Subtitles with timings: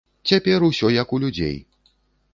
[0.29, 1.55] Цяпер усё як у людзей!